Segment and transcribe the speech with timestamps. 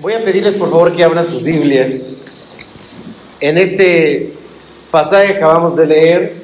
[0.00, 2.24] Voy a pedirles por favor que abran sus Biblias
[3.38, 4.32] en este
[4.90, 6.42] pasaje que acabamos de leer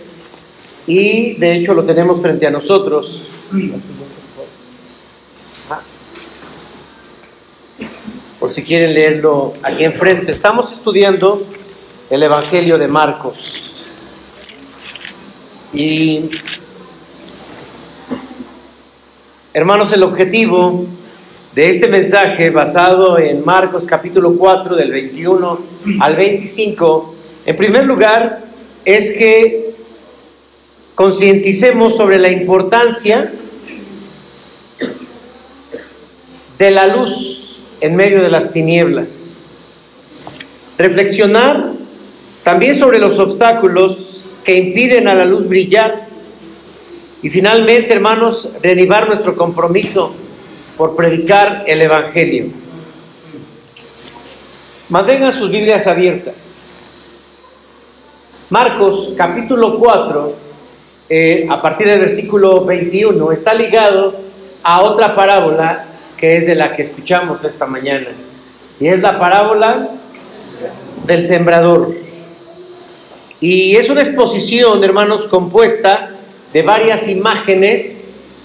[0.87, 3.31] y de hecho lo tenemos frente a nosotros.
[8.39, 10.33] Por si quieren leerlo aquí enfrente.
[10.33, 11.43] Estamos estudiando
[12.11, 13.87] el Evangelio de Marcos.
[15.73, 16.29] Y
[19.55, 20.85] hermanos, el objetivo
[21.57, 25.61] de este mensaje basado en Marcos capítulo 4 del 21
[26.01, 27.15] al 25,
[27.47, 28.43] en primer lugar,
[28.85, 29.71] es que
[30.95, 33.33] concienticemos sobre la importancia
[36.59, 39.39] de la luz en medio de las tinieblas.
[40.77, 41.73] Reflexionar
[42.43, 46.07] también sobre los obstáculos que impiden a la luz brillar.
[47.23, 50.13] Y finalmente, hermanos, reanivar nuestro compromiso
[50.77, 52.47] por predicar el Evangelio.
[54.89, 56.69] Mantengan sus Biblias abiertas.
[58.51, 60.37] Marcos capítulo 4,
[61.09, 64.15] eh, a partir del versículo 21, está ligado
[64.63, 65.87] a otra parábola
[66.17, 68.09] que es de la que escuchamos esta mañana.
[68.79, 69.89] Y es la parábola
[71.07, 71.95] del sembrador.
[73.41, 76.11] Y es una exposición, hermanos, compuesta
[76.53, 77.97] de varias imágenes,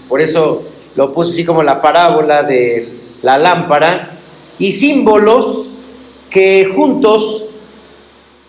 [0.10, 4.12] por eso lo puse así como la parábola de la lámpara,
[4.60, 5.74] y símbolos
[6.30, 7.46] que juntos,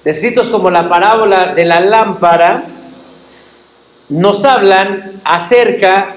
[0.05, 2.65] descritos como la parábola de la lámpara,
[4.09, 6.17] nos hablan acerca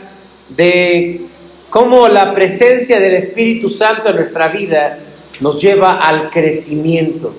[0.49, 1.21] de
[1.69, 4.99] cómo la presencia del Espíritu Santo en nuestra vida
[5.41, 7.33] nos lleva al crecimiento.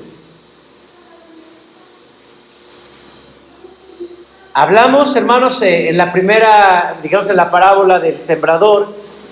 [4.59, 8.89] Hablamos, hermanos, eh, en la primera, digamos, en la parábola del sembrador,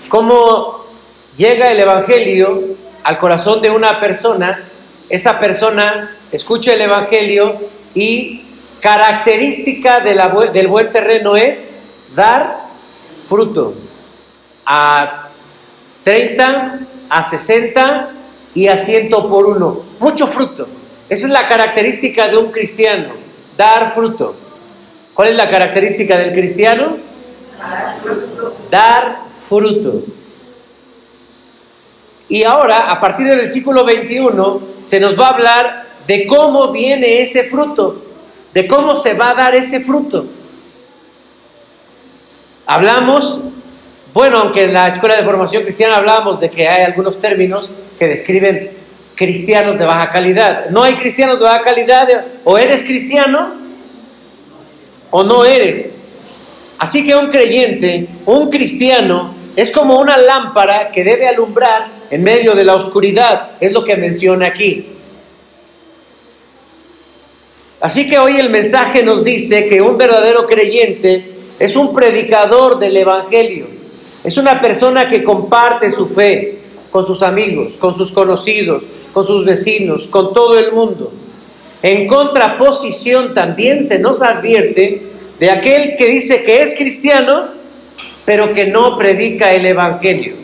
[0.07, 0.85] cómo
[1.35, 2.61] llega el Evangelio
[3.03, 4.69] al corazón de una persona,
[5.09, 7.55] esa persona escucha el Evangelio
[7.95, 8.43] y
[8.79, 11.75] característica del buen terreno es
[12.15, 12.57] dar
[13.25, 13.73] fruto
[14.63, 15.29] a
[16.03, 16.79] 30,
[17.09, 18.09] a 60
[18.53, 19.85] y a 100 por uno.
[19.97, 20.67] Mucho fruto.
[21.09, 23.09] Esa es la característica de un cristiano,
[23.57, 24.44] dar fruto.
[25.15, 26.97] ¿Cuál es la característica del cristiano?
[28.69, 30.03] Dar fruto.
[32.27, 37.21] Y ahora, a partir del versículo 21, se nos va a hablar de cómo viene
[37.21, 38.03] ese fruto,
[38.53, 40.25] de cómo se va a dar ese fruto.
[42.65, 43.39] Hablamos,
[44.13, 48.07] bueno, aunque en la escuela de formación cristiana hablábamos de que hay algunos términos que
[48.07, 48.71] describen
[49.15, 50.71] cristianos de baja calidad.
[50.71, 52.09] No hay cristianos de baja calidad,
[52.43, 53.64] o eres cristiano
[55.17, 56.19] o no eres.
[56.77, 62.53] Así que un creyente, un cristiano, es como una lámpara que debe alumbrar en medio
[62.53, 64.87] de la oscuridad, es lo que menciona aquí.
[67.79, 72.97] Así que hoy el mensaje nos dice que un verdadero creyente es un predicador del
[72.97, 73.67] Evangelio,
[74.21, 76.57] es una persona que comparte su fe
[76.91, 78.83] con sus amigos, con sus conocidos,
[79.13, 81.13] con sus vecinos, con todo el mundo.
[81.85, 85.03] En contraposición también se nos advierte
[85.37, 87.49] de aquel que dice que es cristiano,
[88.25, 90.35] pero que no predica el Evangelio.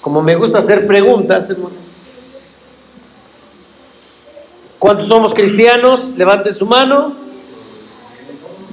[0.00, 1.52] Como me gusta hacer preguntas.
[4.78, 6.14] ¿Cuántos somos cristianos?
[6.16, 7.12] Levanten su mano.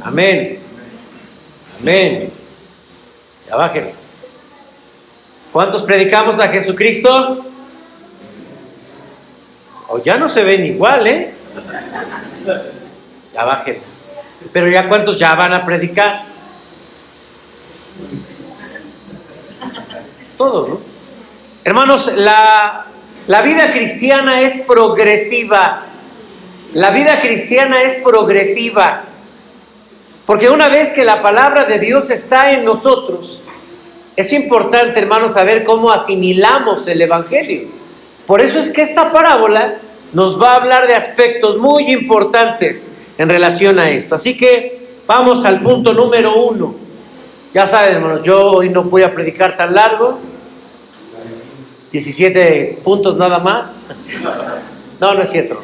[0.03, 0.59] Amén.
[1.79, 2.29] Amén.
[3.47, 4.04] Ya bajen.
[5.55, 7.45] ¿Cuántos predicamos a Jesucristo?
[9.87, 11.33] O ya no se ven igual, ¿eh?
[13.33, 13.77] Ya bajen.
[14.51, 16.23] Pero ya cuántos ya van a predicar.
[20.37, 20.81] Todos, ¿no?
[21.63, 22.87] Hermanos, la,
[23.27, 25.83] la vida cristiana es progresiva.
[26.73, 29.03] La vida cristiana es progresiva.
[30.25, 33.41] Porque una vez que la palabra de Dios está en nosotros,
[34.15, 37.67] es importante, hermanos, saber cómo asimilamos el Evangelio.
[38.25, 39.79] Por eso es que esta parábola
[40.13, 44.15] nos va a hablar de aspectos muy importantes en relación a esto.
[44.15, 46.75] Así que vamos al punto número uno.
[47.53, 50.19] Ya saben, hermanos, yo hoy no voy a predicar tan largo.
[51.91, 53.79] 17 puntos nada más.
[54.97, 55.59] No, no es cierto.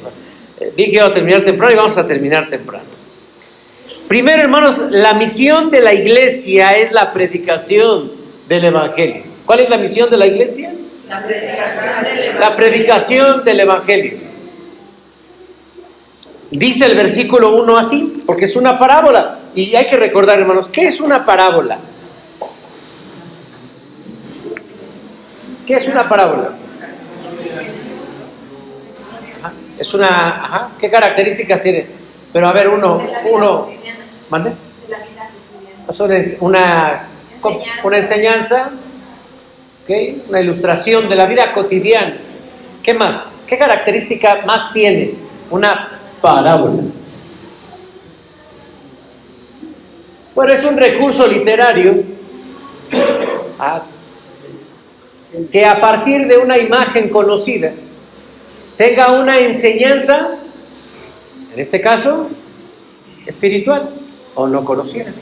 [0.59, 2.83] Eh, dije que iba a terminar temprano y vamos a terminar temprano.
[4.09, 8.12] Primero, hermanos, la misión de la iglesia es la predicación
[8.51, 9.24] del Evangelio.
[9.45, 10.74] ¿Cuál es la misión de la iglesia?
[11.07, 12.39] La predicación del Evangelio.
[12.39, 14.18] La predicación del Evangelio.
[16.50, 19.39] Dice el versículo 1 así, porque es una parábola.
[19.56, 21.80] Y hay que recordar, hermanos, ¿qué es una parábola?
[25.65, 26.50] ¿Qué es una parábola?
[29.80, 31.88] Es una, ajá, ¿qué características tiene?
[32.33, 33.01] Pero a ver, uno,
[33.31, 33.69] uno,
[34.30, 34.51] ¿mande?
[36.42, 37.07] Una,
[37.84, 38.72] una enseñanza,
[39.84, 40.24] ¿okay?
[40.30, 42.18] una ilustración de la vida cotidiana.
[42.84, 43.38] ¿Qué más?
[43.48, 45.14] ¿Qué característica más tiene
[45.50, 46.84] una parábola?
[50.34, 52.04] Bueno, es un recurso literario
[53.60, 53.84] ah,
[55.52, 57.72] que a partir de una imagen conocida
[58.78, 60.38] tenga una enseñanza,
[61.54, 62.30] en este caso,
[63.26, 63.90] espiritual
[64.36, 65.14] o no conocida.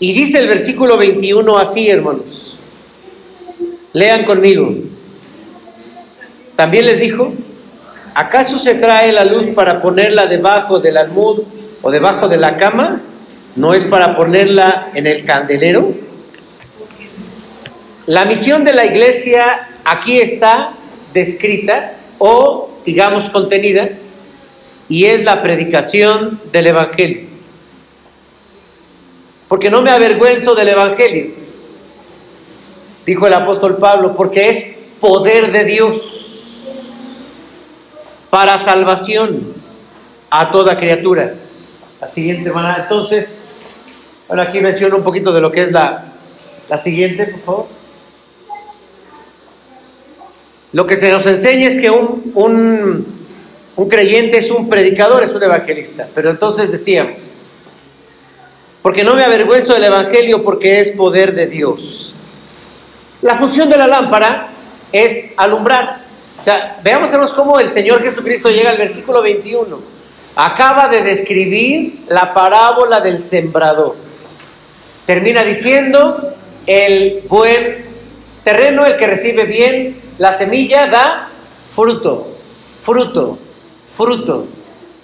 [0.00, 2.58] Y dice el versículo 21 así, hermanos.
[3.92, 4.74] Lean conmigo.
[6.54, 7.32] También les dijo,
[8.14, 11.42] ¿acaso se trae la luz para ponerla debajo del almud
[11.82, 13.00] o debajo de la cama?
[13.56, 15.92] ¿No es para ponerla en el candelero?
[18.06, 20.72] La misión de la iglesia aquí está
[21.12, 23.90] descrita o, digamos, contenida,
[24.88, 27.27] y es la predicación del Evangelio.
[29.48, 31.32] Porque no me avergüenzo del Evangelio,
[33.06, 36.66] dijo el apóstol Pablo, porque es poder de Dios
[38.30, 39.54] para salvación
[40.30, 41.34] a toda criatura.
[42.00, 43.50] La siguiente hermana, entonces,
[44.28, 46.12] bueno, aquí menciono un poquito de lo que es la,
[46.68, 47.78] la siguiente, por favor.
[50.72, 52.32] Lo que se nos enseña es que un,
[53.76, 56.06] un, creyente es un predicador, es un evangelista.
[56.14, 57.30] Pero entonces decíamos,
[58.88, 62.14] porque no me avergüenzo del Evangelio porque es poder de Dios.
[63.20, 64.48] La función de la lámpara
[64.90, 66.06] es alumbrar.
[66.40, 69.78] O veamos cómo el Señor Jesucristo llega al versículo 21.
[70.36, 73.94] Acaba de describir la parábola del sembrador.
[75.04, 76.32] Termina diciendo,
[76.64, 77.84] el buen
[78.42, 81.28] terreno, el que recibe bien la semilla da
[81.74, 82.38] fruto,
[82.80, 83.38] fruto,
[83.84, 84.46] fruto.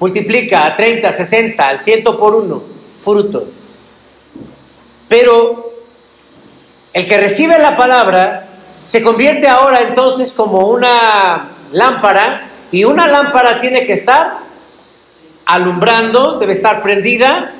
[0.01, 2.63] Multiplica a 30, 60, al 100 por uno,
[2.99, 3.47] fruto.
[5.15, 5.71] Pero
[6.93, 8.49] el que recibe la palabra
[8.85, 14.39] se convierte ahora entonces como una lámpara y una lámpara tiene que estar
[15.47, 17.53] alumbrando, debe estar prendida.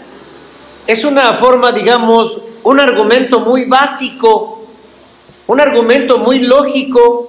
[0.89, 4.67] Es una forma, digamos, un argumento muy básico,
[5.47, 7.29] un argumento muy lógico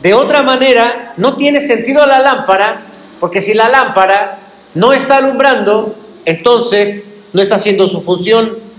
[0.00, 2.84] de otra manera, no tiene sentido la lámpara,
[3.20, 4.38] porque si la lámpara
[4.72, 5.94] no está alumbrando,
[6.24, 8.69] entonces no está haciendo su función.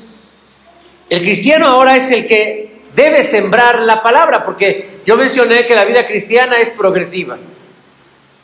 [1.12, 5.84] El cristiano ahora es el que debe sembrar la palabra, porque yo mencioné que la
[5.84, 7.38] vida cristiana es progresiva.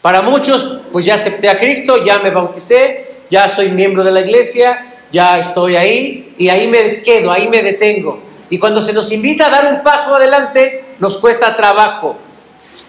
[0.01, 4.19] Para muchos, pues ya acepté a Cristo, ya me bauticé, ya soy miembro de la
[4.19, 8.21] iglesia, ya estoy ahí y ahí me quedo, ahí me detengo.
[8.49, 12.17] Y cuando se nos invita a dar un paso adelante, nos cuesta trabajo.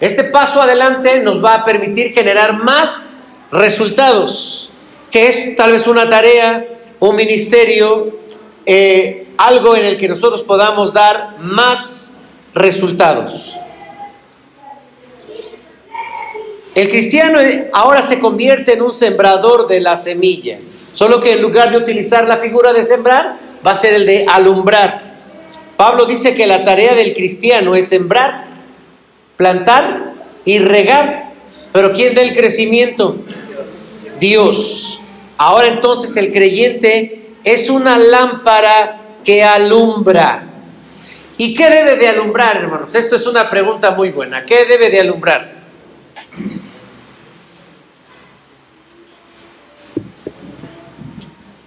[0.01, 3.07] Este paso adelante nos va a permitir generar más
[3.53, 4.73] resultados,
[5.13, 6.67] que es tal vez una tarea,
[6.99, 8.19] un ministerio,
[8.67, 12.19] eh, algo en el que nosotros podamos dar más
[12.55, 13.59] resultados.
[16.75, 17.39] El cristiano
[17.73, 20.59] ahora se convierte en un sembrador de la semilla,
[20.93, 23.37] solo que en lugar de utilizar la figura de sembrar,
[23.67, 25.17] va a ser el de alumbrar.
[25.77, 28.49] Pablo dice que la tarea del cristiano es sembrar
[29.39, 30.13] plantar
[30.45, 31.33] y regar.
[31.73, 33.17] Pero ¿quién da el crecimiento?
[34.21, 35.01] Dios.
[35.39, 40.45] Ahora entonces el creyente es una lámpara que alumbra.
[41.37, 42.95] ¿Y qué debe de alumbrar, hermanos?
[42.95, 44.45] Esto es una pregunta muy buena.
[44.45, 45.59] ¿Qué debe de alumbrar?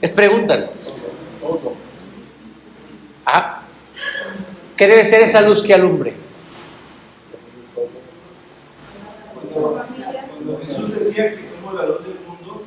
[0.01, 0.67] Es preguntan.
[3.25, 3.61] Ah,
[4.75, 6.15] ¿qué debe ser esa luz que alumbre?
[9.53, 12.63] Cuando Jesús decía que somos la luz del mundo,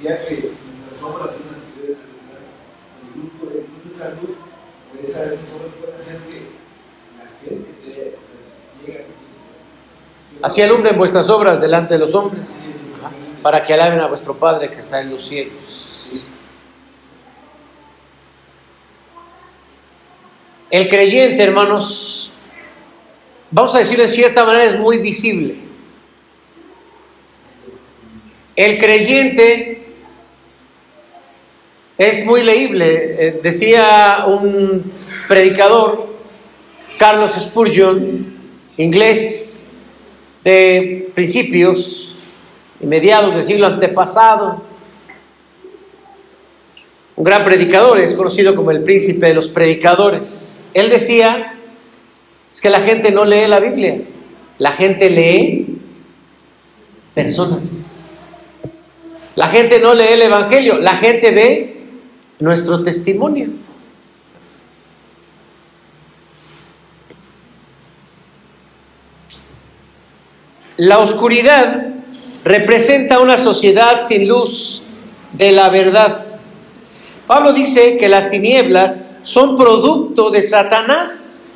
[0.00, 0.52] decía que
[0.84, 2.42] nuestras obras son las que deben alumbrar.
[3.16, 6.42] Incluso esa o esa, esas obras pueden hacer que
[7.18, 9.14] la gente crea, o sea, llegue a Jesús.
[10.42, 12.66] Así alumbren vuestras obras delante de los hombres,
[13.42, 16.10] para que alaben a vuestro Padre que está en los cielos.
[20.70, 22.32] El creyente, hermanos,
[23.50, 25.56] vamos a decir de cierta manera, es muy visible.
[28.56, 29.83] El creyente
[31.98, 33.16] es muy leíble.
[33.18, 34.92] Eh, decía un
[35.28, 36.14] predicador,
[36.98, 38.34] Carlos Spurgeon,
[38.76, 39.68] inglés,
[40.42, 42.18] de principios
[42.80, 44.62] y mediados del siglo antepasado.
[47.16, 50.60] Un gran predicador, es conocido como el príncipe de los predicadores.
[50.74, 51.54] él decía,
[52.52, 54.00] es que la gente no lee la Biblia,
[54.58, 55.78] la gente lee
[57.14, 58.10] personas.
[59.36, 61.73] La gente no lee el Evangelio, la gente ve
[62.38, 63.48] nuestro testimonio.
[70.76, 71.88] La oscuridad
[72.44, 74.82] representa una sociedad sin luz
[75.32, 76.24] de la verdad.
[77.26, 81.48] Pablo dice que las tinieblas son producto de Satanás,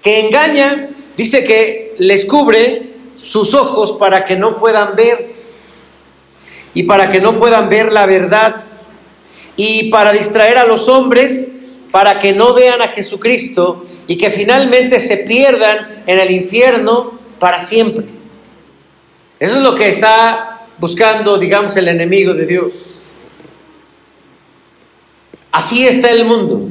[0.00, 5.32] que engaña, dice que les cubre sus ojos para que no puedan ver
[6.72, 8.64] y para que no puedan ver la verdad
[9.56, 11.50] y para distraer a los hombres
[11.90, 17.60] para que no vean a Jesucristo y que finalmente se pierdan en el infierno para
[17.60, 18.06] siempre.
[19.38, 23.00] Eso es lo que está buscando, digamos, el enemigo de Dios.
[25.52, 26.68] Así está el mundo.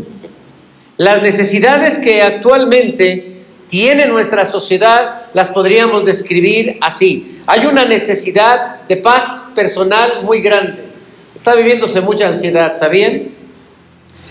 [0.97, 3.31] Las necesidades que actualmente
[3.67, 7.41] tiene nuestra sociedad las podríamos describir así.
[7.45, 10.90] Hay una necesidad de paz personal muy grande.
[11.33, 13.29] Está viviéndose mucha ansiedad, ¿sabían?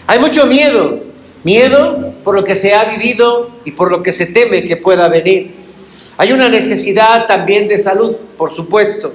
[0.07, 1.01] Hay mucho miedo.
[1.43, 5.09] Miedo por lo que se ha vivido y por lo que se teme que pueda
[5.09, 5.55] venir.
[6.19, 9.15] Hay una necesidad también de salud, por supuesto.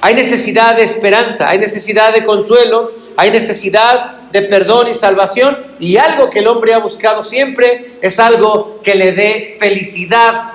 [0.00, 5.56] Hay necesidad de esperanza, hay necesidad de consuelo, hay necesidad de perdón y salvación.
[5.78, 10.50] Y algo que el hombre ha buscado siempre es algo que le dé felicidad,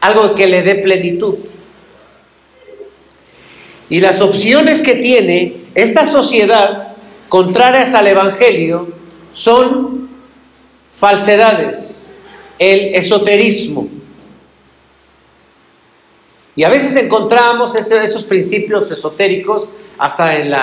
[0.00, 1.36] algo que le dé plenitud.
[3.88, 6.88] Y las opciones que tiene esta sociedad
[7.28, 8.88] contrarias al Evangelio
[9.30, 10.08] son
[10.90, 12.14] falsedades,
[12.58, 13.86] el esoterismo,
[16.54, 19.68] y a veces encontramos esos principios esotéricos
[19.98, 20.54] hasta en,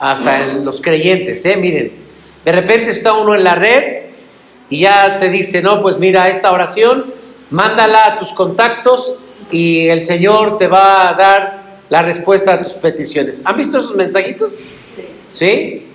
[0.00, 1.46] hasta en los creyentes.
[1.46, 1.56] ¿eh?
[1.56, 1.92] Miren,
[2.44, 4.06] de repente está uno en la red
[4.68, 7.14] y ya te dice, no, pues mira, esta oración,
[7.50, 9.14] mándala a tus contactos
[9.52, 11.59] y el Señor te va a dar
[11.90, 13.42] la respuesta a tus peticiones.
[13.44, 14.66] ¿Han visto esos mensajitos?
[14.86, 15.04] Sí.
[15.30, 15.86] ¿Sí?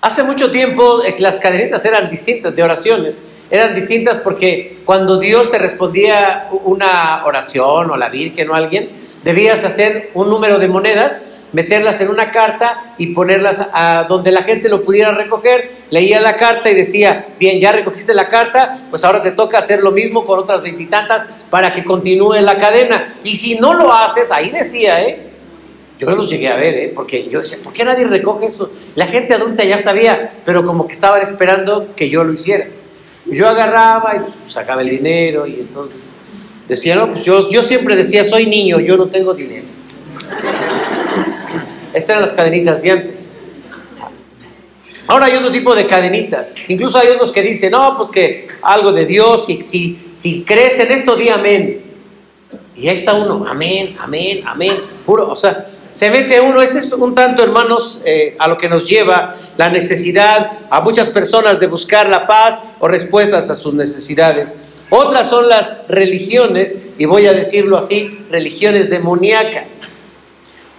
[0.00, 5.50] Hace mucho tiempo eh, las cadenitas eran distintas de oraciones eran distintas porque cuando Dios
[5.50, 8.88] te respondía una oración o la Virgen o alguien,
[9.24, 11.20] debías hacer un número de monedas,
[11.52, 15.70] meterlas en una carta y ponerlas a donde la gente lo pudiera recoger.
[15.90, 19.82] Leía la carta y decía, bien, ya recogiste la carta, pues ahora te toca hacer
[19.82, 23.12] lo mismo con otras veintitantas para que continúe la cadena.
[23.24, 25.28] Y si no lo haces, ahí decía, ¿eh?
[25.98, 26.92] Yo los llegué a ver, ¿eh?
[26.92, 28.72] porque yo decía, ¿por qué nadie recoge eso?
[28.96, 32.66] La gente adulta ya sabía, pero como que estaban esperando que yo lo hiciera.
[33.26, 36.12] Yo agarraba y pues, sacaba el dinero y entonces
[36.66, 39.66] decía, no, pues yo, yo siempre decía, soy niño, yo no tengo dinero.
[41.92, 43.36] Estas eran las cadenitas de antes.
[45.06, 46.54] Ahora hay otro tipo de cadenitas.
[46.68, 50.78] Incluso hay otros que dicen, no, pues que algo de Dios, y si, si crees
[50.78, 51.82] en esto, di amén.
[52.74, 54.80] Y ahí está uno, amén, amén, amén.
[55.04, 58.68] Puro, o sea, se mete uno, ese es un tanto, hermanos, eh, a lo que
[58.68, 63.74] nos lleva la necesidad a muchas personas de buscar la paz o respuestas a sus
[63.74, 64.56] necesidades.
[64.88, 70.01] Otras son las religiones, y voy a decirlo así, religiones demoníacas.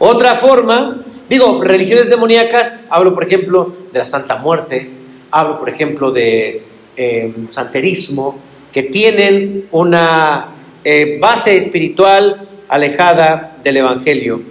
[0.05, 4.89] Otra forma, digo, religiones demoníacas, hablo por ejemplo de la Santa Muerte,
[5.31, 6.62] hablo por ejemplo de
[6.98, 8.38] eh, santerismo,
[8.69, 10.48] que tienen una
[10.83, 14.41] eh, base espiritual alejada del Evangelio.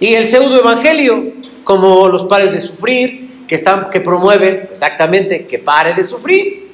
[0.00, 1.32] Y el pseudo evangelio,
[1.64, 6.72] como los pares de sufrir, que, están, que promueven exactamente que pare de sufrir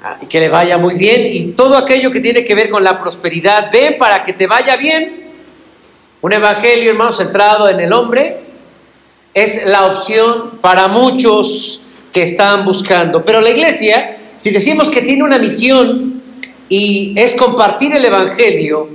[0.00, 1.26] ah, y que le vaya muy bien.
[1.28, 4.76] Y todo aquello que tiene que ver con la prosperidad, ven para que te vaya
[4.76, 5.17] bien.
[6.20, 8.40] Un evangelio, hermano, centrado en el hombre,
[9.34, 11.82] es la opción para muchos
[12.12, 13.24] que están buscando.
[13.24, 16.22] Pero la iglesia, si decimos que tiene una misión
[16.68, 18.88] y es compartir el evangelio,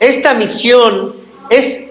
[0.00, 1.14] esta misión
[1.50, 1.86] es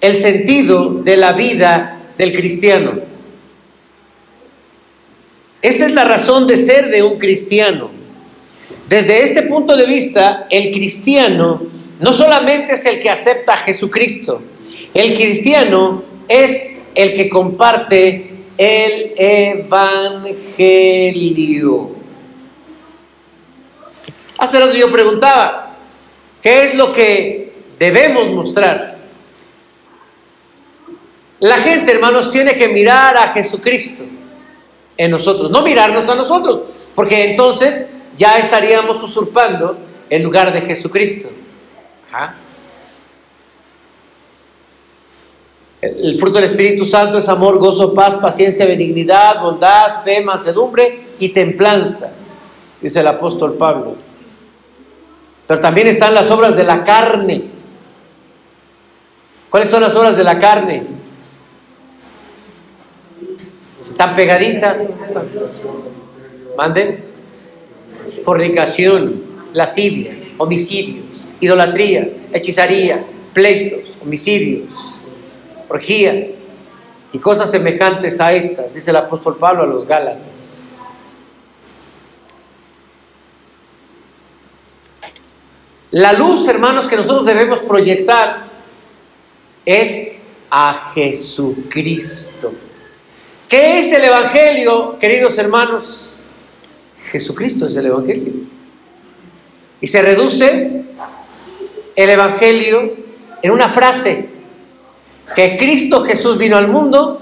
[0.00, 2.92] el sentido de la vida del cristiano.
[5.60, 7.90] Esta es la razón de ser de un cristiano.
[8.88, 11.60] Desde este punto de vista, el cristiano
[12.00, 14.42] no solamente es el que acepta a Jesucristo,
[14.94, 20.38] el cristiano es el que comparte el Evangelio.
[24.38, 25.76] Hace rato yo preguntaba,
[26.42, 28.98] ¿qué es lo que debemos mostrar?
[31.40, 34.04] La gente, hermanos, tiene que mirar a Jesucristo
[34.96, 36.62] en nosotros, no mirarnos a nosotros,
[36.94, 39.78] porque entonces ya estaríamos usurpando
[40.10, 41.30] el lugar de Jesucristo.
[45.80, 51.28] El fruto del Espíritu Santo es amor, gozo, paz, paciencia, benignidad, bondad, fe, mansedumbre y
[51.28, 52.10] templanza,
[52.80, 53.94] dice el apóstol Pablo.
[55.46, 57.44] Pero también están las obras de la carne.
[59.48, 60.84] ¿Cuáles son las obras de la carne?
[63.84, 64.86] Están pegaditas.
[66.56, 67.04] Manden.
[68.24, 69.22] Fornicación,
[69.54, 74.72] lascivia, homicidios, idolatrías, hechizarías, pleitos, homicidios,
[75.68, 76.40] orgías
[77.12, 80.68] y cosas semejantes a estas, dice el apóstol Pablo a los Gálatas.
[85.90, 88.44] La luz, hermanos, que nosotros debemos proyectar
[89.64, 92.52] es a Jesucristo.
[93.48, 96.20] ¿Qué es el Evangelio, queridos hermanos?
[97.10, 98.34] Jesucristo es el Evangelio.
[99.80, 100.84] Y se reduce
[101.98, 102.92] el Evangelio
[103.42, 104.28] en una frase,
[105.34, 107.20] que Cristo Jesús vino al mundo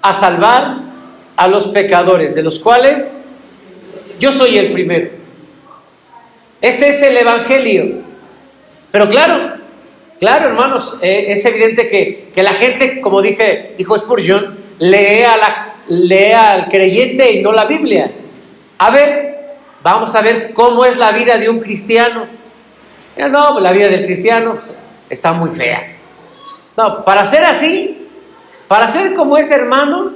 [0.00, 0.76] a salvar
[1.34, 3.24] a los pecadores, de los cuales
[4.20, 5.10] yo soy el primero.
[6.60, 7.96] Este es el Evangelio.
[8.92, 9.56] Pero claro,
[10.20, 15.36] claro hermanos, eh, es evidente que, que, la gente, como dije, dijo Spurgeon, lee, a
[15.36, 18.12] la, lee al creyente y no la Biblia.
[18.78, 22.45] A ver, vamos a ver cómo es la vida de un cristiano.
[23.16, 24.72] No, la vida del cristiano pues,
[25.08, 25.96] está muy fea.
[26.76, 28.06] No, para ser así,
[28.68, 30.12] para ser como ese hermano,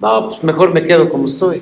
[0.00, 1.60] no, pues mejor me quedo como estoy.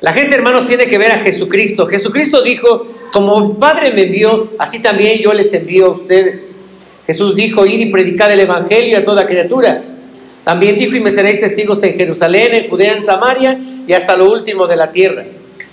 [0.00, 1.86] La gente, hermanos, tiene que ver a Jesucristo.
[1.86, 6.56] Jesucristo dijo, como Padre me envió, así también yo les envío a ustedes.
[7.06, 9.82] Jesús dijo, ir y predicar el Evangelio a toda criatura.
[10.44, 14.30] También dijo, y me seréis testigos en Jerusalén, en Judea, en Samaria y hasta lo
[14.30, 15.24] último de la tierra.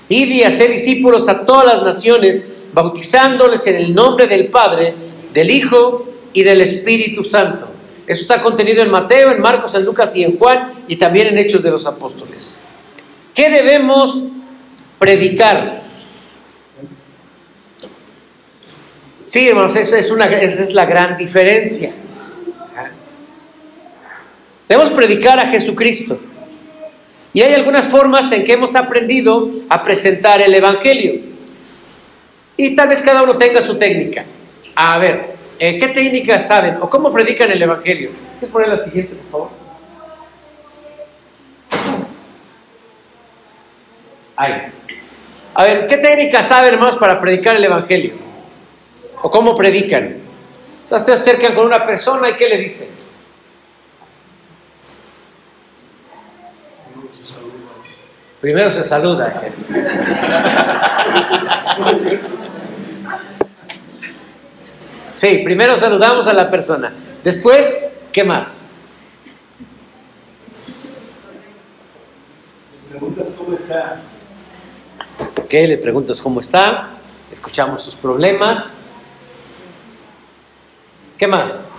[0.07, 4.95] Id y hacer discípulos a todas las naciones, bautizándoles en el nombre del Padre,
[5.33, 7.67] del Hijo y del Espíritu Santo.
[8.07, 11.37] Eso está contenido en Mateo, en Marcos, en Lucas y en Juan y también en
[11.37, 12.61] Hechos de los Apóstoles.
[13.33, 14.23] ¿Qué debemos
[14.99, 15.81] predicar?
[19.23, 21.93] Sí, hermanos, esa es, una, esa es la gran diferencia.
[24.71, 26.17] Debemos predicar a Jesucristo.
[27.33, 31.19] Y hay algunas formas en que hemos aprendido a presentar el Evangelio.
[32.55, 34.23] Y tal vez cada uno tenga su técnica.
[34.73, 38.11] A ver, eh, ¿qué técnicas saben o cómo predican el Evangelio?
[38.39, 39.49] ¿Quieres poner la siguiente, por favor?
[44.37, 44.53] Ahí.
[45.53, 48.13] A ver, ¿qué técnicas saben, hermanos, para predicar el Evangelio?
[49.21, 50.15] ¿O cómo predican?
[50.85, 53.00] O sea, ustedes acercan con una persona y ¿qué le dicen?
[58.41, 59.29] Primero se saluda.
[59.29, 59.51] Ese.
[65.15, 66.91] Sí, primero saludamos a la persona.
[67.23, 68.65] Después, ¿qué más?
[72.81, 74.01] Le preguntas cómo está.
[75.37, 76.89] Ok, le preguntas cómo está.
[77.31, 78.73] Escuchamos sus problemas.
[81.19, 81.69] ¿Qué más?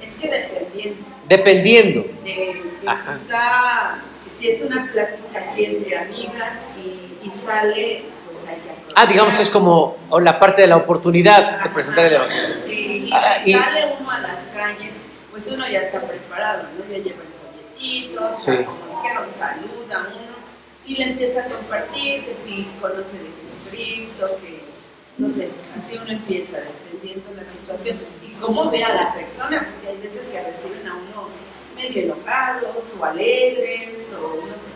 [0.00, 1.04] Es que dependiendo.
[1.28, 2.00] Dependiendo.
[2.24, 4.02] De, de si, está,
[4.42, 8.02] si es una plática así entre amigas y, y sale,
[8.32, 8.70] pues hay que.
[8.96, 12.56] Ah, digamos, es como la parte de la oportunidad de presentar el Evangelio.
[12.66, 14.90] Sí, y Ah, si y- sale uno a las calles,
[15.30, 16.92] pues uno ya está preparado, ¿no?
[16.92, 18.64] Ya lleva el folletito, Sí.
[18.64, 20.32] como saluda uno
[20.84, 24.60] y le empieza a compartir que si conoce de Jesucristo, que
[25.18, 29.88] no sé, así uno empieza defendiendo la situación y cómo ve a la persona, porque
[29.88, 31.28] hay veces que reciben a uno
[31.82, 34.70] medio enojados o alegres o no sé.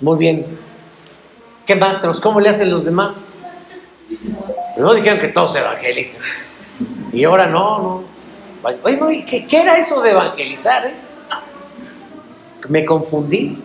[0.00, 0.46] Muy bien.
[1.66, 2.02] ¿Qué más?
[2.20, 3.26] ¿Cómo le hacen los demás?
[4.74, 6.22] Primero dijeron que todos se evangelizan.
[7.12, 8.04] Y ahora no, no.
[8.82, 10.86] Oye, ¿qué, qué era eso de evangelizar?
[10.86, 10.94] eh?
[12.68, 13.58] Me confundí.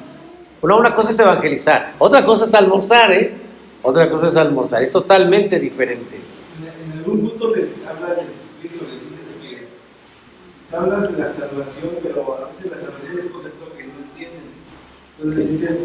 [0.62, 3.34] Una, una cosa es evangelizar, otra cosa es almorzar, ¿eh?
[3.82, 4.82] Otra cosa es almorzar.
[4.84, 6.18] Es totalmente diferente.
[6.62, 8.24] En, en algún punto les hablas de
[8.62, 9.36] Jesucristo, les dices
[10.72, 13.94] que hablas de la salvación, pero a veces la salvación es un concepto que no
[14.10, 14.42] entienden.
[15.20, 15.84] Entonces dices,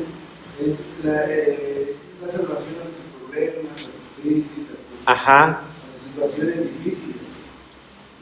[0.65, 5.45] es la, eh, la salvación a tus problemas, a tus crisis, a tus, Ajá.
[5.45, 7.17] a tus situaciones difíciles.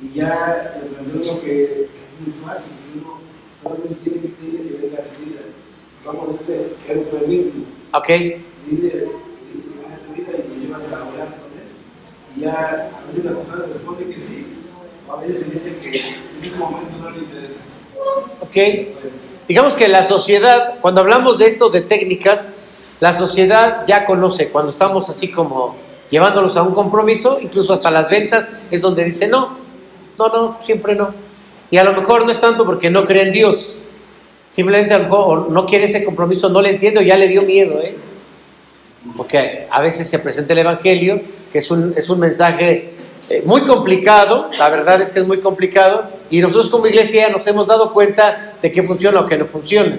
[0.02, 1.88] Y ya les planteamos que es
[2.20, 3.20] muy fácil, que uno
[3.62, 5.40] solamente tiene que tiene que ver la salida.
[6.04, 7.64] Vamos a hacer eufemismo.
[7.92, 8.08] Ok.
[8.08, 9.08] dile,
[10.06, 11.68] tu vida y te llevas a hablar con él.
[12.36, 14.46] Y ya a veces la persona responde que sí,
[15.10, 17.56] a veces dice que en ese momento no le interesa.
[18.40, 18.56] Ok.
[19.46, 22.52] Digamos que la sociedad, cuando hablamos de esto de técnicas,
[23.00, 25.76] la sociedad ya conoce cuando estamos así como
[26.10, 29.58] llevándolos a un compromiso, incluso hasta las ventas, es donde dice no,
[30.18, 31.12] no, no, siempre no.
[31.70, 33.80] Y a lo mejor no es tanto porque no cree en Dios,
[34.48, 37.96] simplemente no quiere ese compromiso, no le entiendo, ya le dio miedo, ¿eh?
[39.16, 41.20] Porque a veces se presenta el Evangelio,
[41.52, 42.93] que es un, es un mensaje
[43.28, 47.46] eh, muy complicado, la verdad es que es muy complicado, y nosotros como iglesia nos
[47.46, 49.98] hemos dado cuenta de qué funciona o qué no funciona.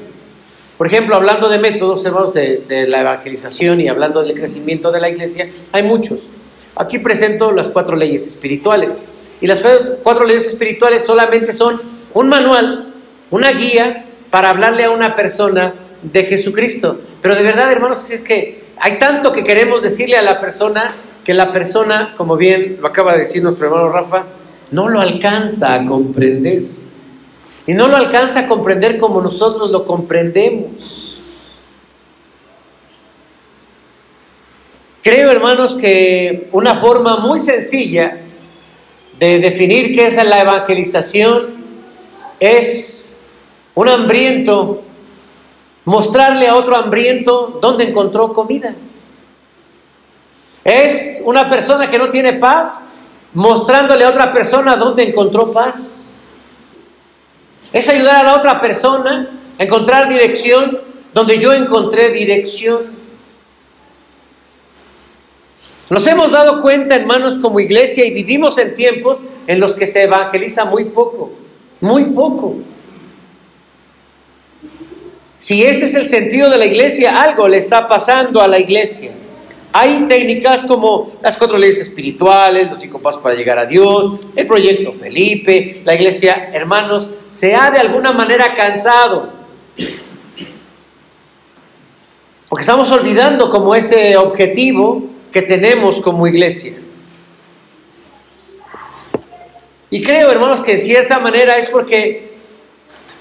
[0.78, 5.00] Por ejemplo, hablando de métodos, hermanos, de, de la evangelización y hablando del crecimiento de
[5.00, 6.28] la iglesia, hay muchos.
[6.76, 8.98] Aquí presento las cuatro leyes espirituales.
[9.40, 9.64] Y las
[10.04, 11.82] cuatro leyes espirituales solamente son
[12.14, 12.94] un manual,
[13.32, 17.00] una guía para hablarle a una persona de Jesucristo.
[17.22, 20.94] Pero de verdad, hermanos, es que hay tanto que queremos decirle a la persona
[21.26, 24.26] que la persona, como bien lo acaba de decir nuestro hermano Rafa,
[24.72, 26.64] no lo alcanza a comprender.
[27.68, 31.18] Y no lo alcanza a comprender como nosotros lo comprendemos.
[35.02, 38.22] Creo, hermanos, que una forma muy sencilla
[39.20, 41.56] de definir qué es la evangelización
[42.40, 43.16] es
[43.74, 44.84] un hambriento
[45.86, 48.76] mostrarle a otro hambriento dónde encontró comida.
[50.65, 52.82] Es una persona que no tiene paz
[53.36, 56.28] mostrándole a otra persona dónde encontró paz.
[57.71, 60.82] Es ayudar a la otra persona a encontrar dirección
[61.13, 62.95] donde yo encontré dirección.
[65.91, 70.04] Nos hemos dado cuenta, hermanos, como iglesia y vivimos en tiempos en los que se
[70.04, 71.32] evangeliza muy poco,
[71.80, 72.56] muy poco.
[75.38, 79.12] Si este es el sentido de la iglesia, algo le está pasando a la iglesia.
[79.78, 84.48] Hay técnicas como las cuatro leyes espirituales, los cinco pasos para llegar a Dios, el
[84.48, 89.34] proyecto Felipe, la iglesia, hermanos, se ha de alguna manera cansado.
[92.48, 96.78] Porque estamos olvidando como ese objetivo que tenemos como iglesia.
[99.90, 102.38] Y creo, hermanos, que en cierta manera es porque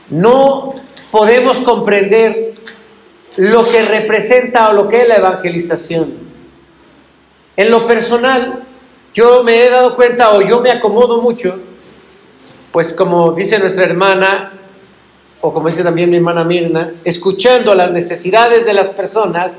[0.09, 0.73] no
[1.11, 2.55] podemos comprender
[3.39, 6.24] lo que representa o lo que es la evangelización.
[7.57, 8.65] En lo personal,
[9.15, 11.61] yo me he dado cuenta o yo me acomodo mucho,
[12.73, 14.53] pues como dice nuestra hermana,
[15.41, 19.53] o como dice también mi hermana Mirna, escuchando las necesidades de las personas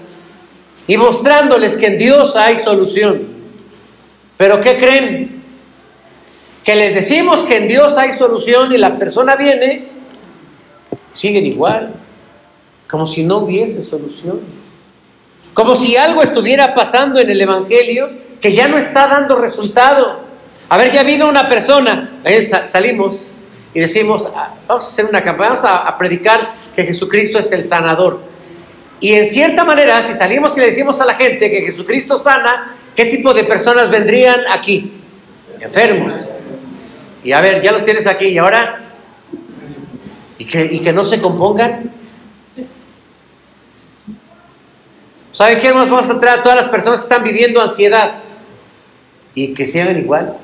[0.88, 3.28] y mostrándoles que en Dios hay solución.
[4.36, 5.44] Pero ¿qué creen?
[6.64, 9.88] Que les decimos que en Dios hay solución y la persona viene,
[11.14, 11.94] siguen igual,
[12.90, 14.65] como si no hubiese solución.
[15.56, 18.10] Como si algo estuviera pasando en el Evangelio
[18.42, 20.20] que ya no está dando resultado.
[20.68, 22.20] A ver, ya vino una persona,
[22.66, 23.30] salimos
[23.74, 27.64] y decimos, ah, vamos a hacer una campaña, vamos a, predicar que Jesucristo es el
[27.66, 28.20] sanador.
[29.00, 32.76] Y en cierta manera, si salimos y le decimos a la gente que Jesucristo sana,
[32.94, 34.92] ¿qué tipo de personas vendrían aquí?
[35.62, 36.16] Enfermos.
[37.24, 38.92] Y a ver, ya los tienes aquí, y ahora,
[40.38, 40.46] y
[40.80, 41.95] que no se compongan.
[45.36, 48.10] ¿Saben qué más vamos a traer a todas las personas que están viviendo ansiedad?
[49.34, 50.38] Y que hagan igual.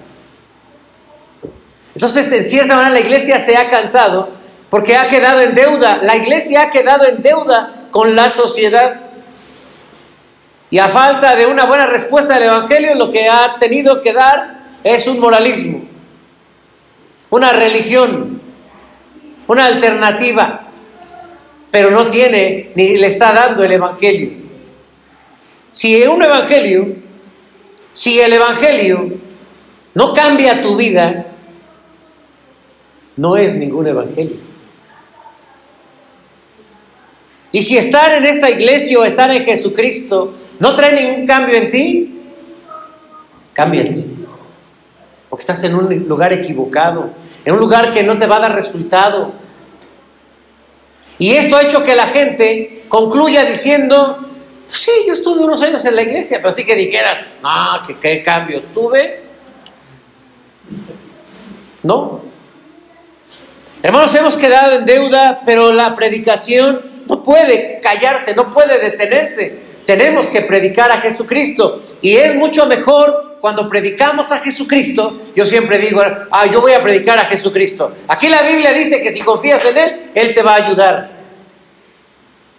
[1.95, 4.27] Entonces, en cierta manera, la iglesia se ha cansado
[4.69, 5.99] porque ha quedado en deuda.
[6.03, 8.99] La iglesia ha quedado en deuda con la sociedad.
[10.69, 14.59] Y a falta de una buena respuesta del Evangelio, lo que ha tenido que dar
[14.83, 15.85] es un moralismo,
[17.29, 18.41] una religión,
[19.47, 20.67] una alternativa,
[21.71, 24.40] pero no tiene ni le está dando el Evangelio.
[25.71, 26.95] Si un evangelio,
[27.93, 29.13] si el evangelio
[29.93, 31.27] no cambia tu vida,
[33.15, 34.37] no es ningún evangelio.
[37.51, 41.69] Y si estar en esta iglesia o estar en Jesucristo no trae ningún cambio en
[41.69, 42.21] ti,
[43.93, 44.05] ti.
[45.29, 47.11] Porque estás en un lugar equivocado,
[47.45, 49.33] en un lugar que no te va a dar resultado.
[51.17, 54.30] Y esto ha hecho que la gente concluya diciendo,
[54.73, 58.23] sí, yo estuve unos años en la iglesia, pero así que dijeran, ah, que qué
[58.23, 59.21] cambios tuve.
[61.83, 62.21] No.
[63.83, 69.59] Hermanos, hemos quedado en deuda, pero la predicación no puede callarse, no puede detenerse.
[69.85, 71.81] Tenemos que predicar a Jesucristo.
[72.01, 75.19] Y es mucho mejor cuando predicamos a Jesucristo.
[75.35, 77.91] Yo siempre digo, ah, yo voy a predicar a Jesucristo.
[78.07, 81.11] Aquí la Biblia dice que si confías en Él, Él te va a ayudar.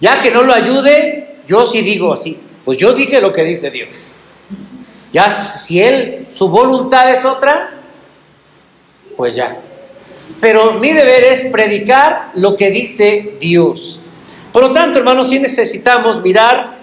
[0.00, 3.70] Ya que no lo ayude, yo sí digo así, pues yo dije lo que dice
[3.70, 3.90] Dios.
[5.12, 7.74] Ya si Él, su voluntad es otra,
[9.18, 9.58] pues ya.
[10.40, 14.00] Pero mi deber es predicar lo que dice Dios.
[14.50, 16.78] Por lo tanto, hermanos, sí necesitamos mirar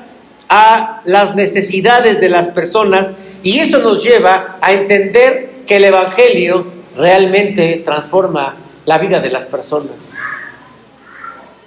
[0.48, 6.68] a las necesidades de las personas y eso nos lleva a entender que el Evangelio
[6.96, 8.56] realmente transforma
[8.86, 10.16] la vida de las personas.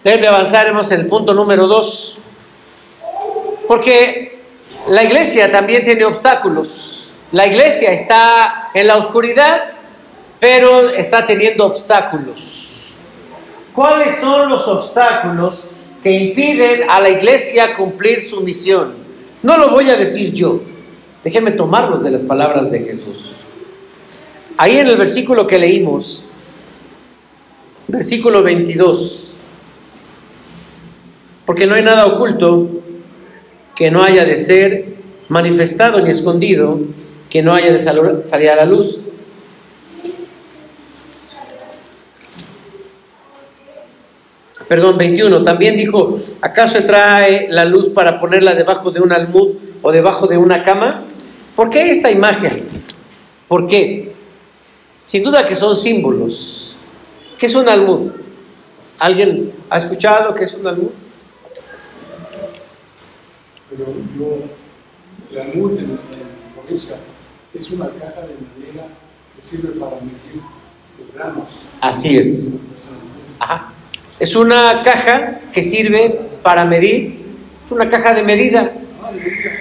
[0.05, 2.21] Debe avanzaremos en el punto número dos,
[3.67, 4.39] porque
[4.87, 7.11] la iglesia también tiene obstáculos.
[7.31, 9.73] La iglesia está en la oscuridad,
[10.41, 12.97] pero está teniendo obstáculos.
[13.75, 15.63] ¿Cuáles son los obstáculos
[16.03, 18.95] que impiden a la iglesia cumplir su misión?
[19.43, 20.61] No lo voy a decir yo.
[21.25, 23.37] Déjenme tomarlos de las palabras de Jesús.
[24.59, 26.25] Ahí en el versículo que leímos,
[27.89, 29.35] versículo 22,
[31.47, 32.69] porque no hay nada oculto
[33.83, 34.95] que no haya de ser
[35.29, 36.79] manifestado ni escondido,
[37.29, 39.01] que no haya de salir a la luz.
[44.69, 45.43] Perdón, 21.
[45.43, 50.37] También dijo, ¿acaso trae la luz para ponerla debajo de un almud o debajo de
[50.37, 51.03] una cama?
[51.57, 52.69] ¿Por qué esta imagen?
[53.49, 54.13] ¿Por qué?
[55.03, 56.77] Sin duda que son símbolos.
[57.37, 58.13] ¿Qué es un almud?
[59.01, 61.02] ¿Alguien ha escuchado qué es un almud?
[63.77, 63.87] Pero
[64.19, 64.39] yo,
[65.31, 65.99] el almud en, en
[67.55, 68.87] es una caja de madera
[69.35, 70.43] que sirve para medir
[70.99, 71.49] los granos.
[71.81, 72.53] Así es.
[73.39, 73.73] Ajá.
[74.19, 77.21] Es una caja que sirve para medir,
[77.65, 78.73] es una caja de medida,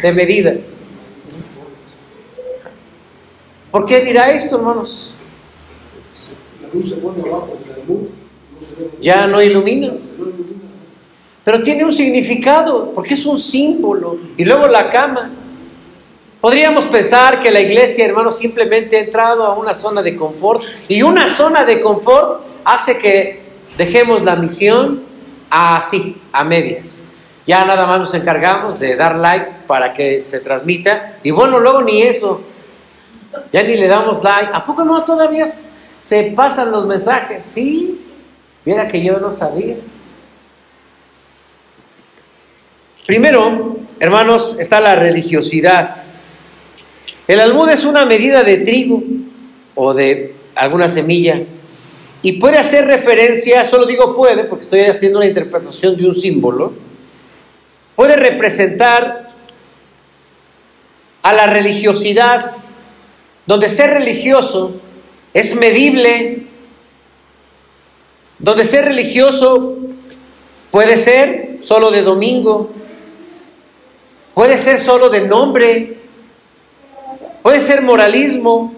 [0.02, 0.56] de medida.
[3.71, 5.15] ¿Por qué dirá esto, hermanos?
[6.62, 8.08] La luz se pone abajo del almud,
[8.54, 8.89] no se ve.
[9.00, 9.93] Ya no ilumina.
[11.43, 14.17] Pero tiene un significado, porque es un símbolo.
[14.38, 15.32] Y luego la cama.
[16.39, 20.63] Podríamos pensar que la iglesia, hermanos, simplemente ha entrado a una zona de confort.
[20.88, 23.41] Y una zona de confort hace que
[23.77, 25.04] dejemos la misión
[25.49, 27.04] así, a medias.
[27.45, 31.17] Ya nada más nos encargamos de dar like para que se transmita.
[31.23, 32.41] Y bueno, luego ni eso.
[33.51, 34.51] Ya ni le damos like.
[34.54, 37.45] ¿A poco no todavía se pasan los mensajes?
[37.45, 37.99] Sí.
[38.63, 39.75] Mira que yo no sabía.
[43.12, 45.97] Primero, hermanos, está la religiosidad.
[47.28, 49.04] El almud es una medida de trigo
[49.76, 51.43] o de alguna semilla
[52.21, 56.71] y puede hacer referencia, solo digo puede porque estoy haciendo una interpretación de un símbolo,
[57.97, 59.28] puede representar
[61.21, 62.50] a la religiosidad,
[63.45, 64.80] donde ser religioso
[65.34, 66.43] es medible,
[68.39, 69.80] donde ser religioso
[70.71, 72.71] puede ser solo de domingo,
[74.34, 75.98] puede ser solo de nombre,
[77.41, 78.74] puede ser moralismo,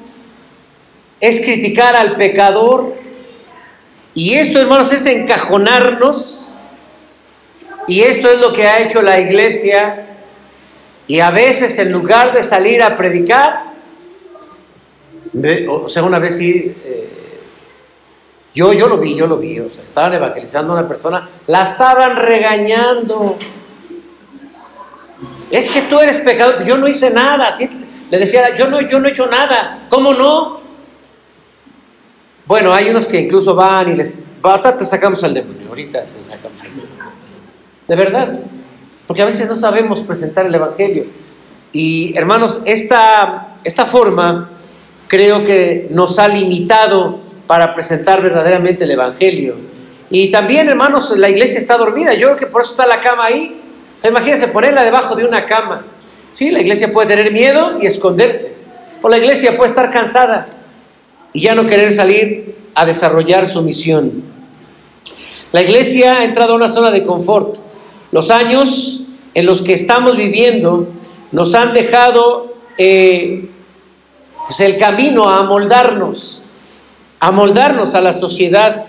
[1.19, 2.93] es criticar al pecador.
[4.13, 6.57] Y esto, hermanos, es encajonarnos.
[7.87, 10.07] Y esto es lo que ha hecho la iglesia.
[11.07, 13.73] Y a veces, en lugar de salir a predicar,
[15.33, 17.09] de- o sea, una vez sí, eh,
[18.53, 21.63] yo, yo lo vi, yo lo vi, o sea, estaban evangelizando a una persona, la
[21.63, 23.35] estaban regañando.
[25.53, 27.69] Es que tú eres pecador, yo no hice nada, así
[28.09, 30.61] le decía, yo no, yo no he hecho nada, ¿cómo no?
[32.47, 34.11] Bueno, hay unos que incluso van y les,
[34.41, 37.03] ahorita te sacamos al demonio, ahorita te sacamos al demonio.
[37.87, 38.39] De verdad,
[39.05, 41.05] porque a veces no sabemos presentar el Evangelio.
[41.71, 44.49] Y hermanos, esta, esta forma
[45.07, 49.55] creo que nos ha limitado para presentar verdaderamente el Evangelio.
[50.09, 52.15] Y también, hermanos, la iglesia está dormida.
[52.15, 53.61] Yo creo que por eso está la cama ahí.
[54.03, 55.85] Imagínense ponerla debajo de una cama.
[56.31, 58.55] Sí, la iglesia puede tener miedo y esconderse.
[59.01, 60.47] O la iglesia puede estar cansada
[61.31, 64.23] y ya no querer salir a desarrollar su misión.
[65.51, 67.57] La iglesia ha entrado a una zona de confort.
[68.11, 70.87] Los años en los que estamos viviendo
[71.31, 73.49] nos han dejado eh,
[74.47, 76.43] pues el camino a amoldarnos,
[77.19, 78.87] a amoldarnos a la sociedad.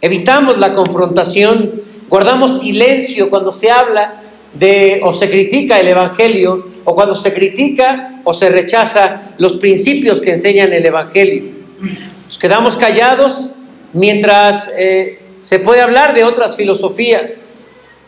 [0.00, 1.72] Evitamos la confrontación,
[2.08, 4.14] guardamos silencio cuando se habla
[4.54, 10.20] de o se critica el Evangelio o cuando se critica o se rechaza los principios
[10.20, 11.44] que enseñan el Evangelio.
[12.26, 13.52] Nos quedamos callados
[13.92, 17.38] mientras eh, se puede hablar de otras filosofías.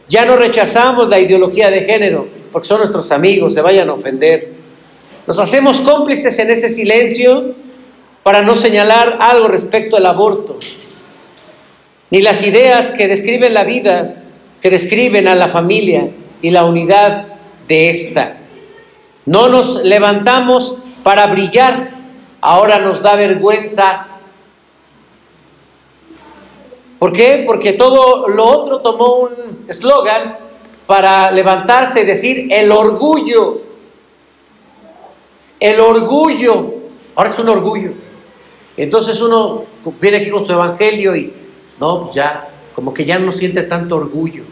[0.09, 4.53] Ya no rechazamos la ideología de género porque son nuestros amigos, se vayan a ofender.
[5.27, 7.55] Nos hacemos cómplices en ese silencio
[8.23, 10.59] para no señalar algo respecto al aborto,
[12.11, 14.23] ni las ideas que describen la vida,
[14.61, 16.11] que describen a la familia
[16.43, 17.27] y la unidad
[17.69, 18.39] de esta.
[19.27, 21.91] No nos levantamos para brillar,
[22.41, 24.07] ahora nos da vergüenza.
[26.99, 27.45] ¿Por qué?
[27.47, 30.39] Porque todo lo otro tomó un eslogan
[30.87, 33.63] para levantarse y decir el orgullo.
[35.59, 36.75] El orgullo.
[37.15, 37.93] Ahora es un orgullo.
[38.77, 39.65] Entonces uno
[40.01, 41.33] viene aquí con su evangelio y
[41.79, 44.45] no, pues ya, como que ya no siente tanto orgullo.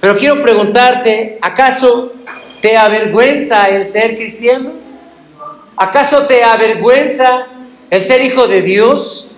[0.00, 2.12] Pero quiero preguntarte, ¿acaso
[2.60, 4.70] te avergüenza el ser cristiano?
[5.76, 7.46] ¿Acaso te avergüenza
[7.90, 9.28] el ser hijo de Dios?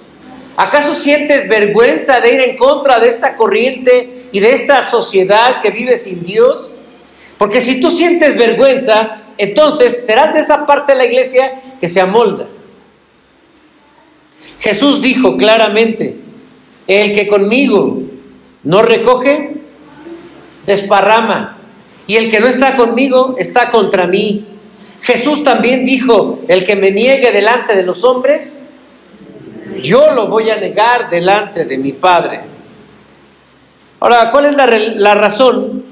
[0.57, 5.71] ¿Acaso sientes vergüenza de ir en contra de esta corriente y de esta sociedad que
[5.71, 6.73] vive sin Dios?
[7.39, 12.01] Porque si tú sientes vergüenza, entonces serás de esa parte de la iglesia que se
[12.01, 12.49] amolda.
[14.59, 16.17] Jesús dijo claramente,
[16.89, 18.03] el que conmigo
[18.65, 19.58] no recoge,
[20.69, 21.57] desparrama.
[22.07, 24.47] Y el que no está conmigo está contra mí.
[25.03, 28.67] Jesús también dijo, el que me niegue delante de los hombres,
[29.81, 32.41] yo lo voy a negar delante de mi Padre.
[34.01, 35.85] Ahora, ¿cuál es la, la razón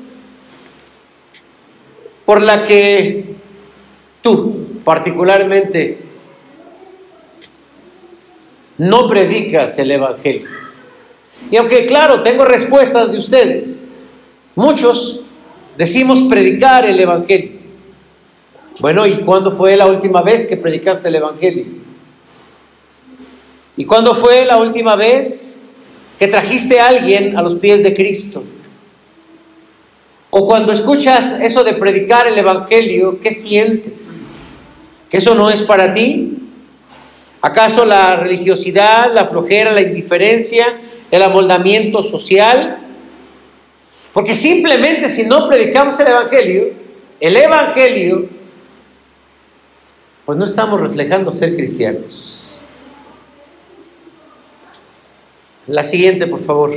[2.25, 3.35] por la que
[4.23, 5.99] tú particularmente
[8.79, 10.49] no predicas el Evangelio?
[11.51, 13.86] Y aunque claro, tengo respuestas de ustedes,
[14.57, 15.21] muchos
[15.77, 17.53] decimos predicar el Evangelio.
[18.81, 21.65] Bueno, ¿y cuándo fue la última vez que predicaste el Evangelio?
[23.77, 25.59] ¿Y cuándo fue la última vez
[26.19, 28.43] que trajiste a alguien a los pies de Cristo?
[30.31, 34.35] O cuando escuchas eso de predicar el Evangelio, ¿qué sientes?
[35.09, 36.39] ¿Que eso no es para ti?
[37.41, 40.79] ¿Acaso la religiosidad, la flojera, la indiferencia,
[41.11, 42.86] el amoldamiento social?
[44.17, 46.73] Porque simplemente si no predicamos el Evangelio,
[47.21, 48.27] el Evangelio,
[50.25, 52.59] pues no estamos reflejando ser cristianos.
[55.67, 56.73] La siguiente, por favor.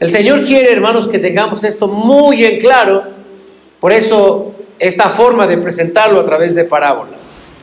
[0.00, 3.04] El Señor quiere, hermanos, que tengamos esto muy en claro.
[3.80, 7.54] Por eso esta forma de presentarlo a través de parábolas.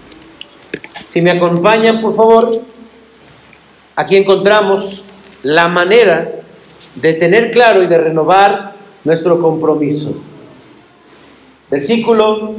[1.06, 2.71] Si me acompañan, por favor,
[3.96, 5.04] aquí encontramos
[5.44, 6.32] la manera
[6.96, 8.74] de tener claro y de renovar
[9.04, 10.16] nuestro compromiso.
[11.70, 12.56] Versículo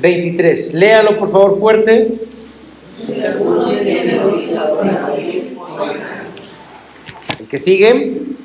[0.00, 0.74] 23.
[0.74, 2.14] Léalo, por favor, fuerte.
[7.40, 8.36] El que sigue.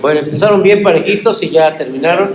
[0.00, 2.34] Bueno, empezaron bien parejitos y ya terminaron.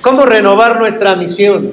[0.00, 1.72] ¿Cómo renovar nuestra misión?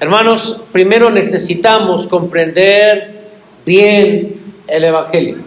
[0.00, 3.18] Hermanos, primero necesitamos comprender
[3.66, 4.34] bien
[4.68, 5.38] el Evangelio.